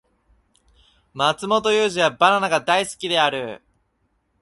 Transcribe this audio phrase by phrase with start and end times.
[1.13, 3.61] マツモトユウジはバナナが大好きである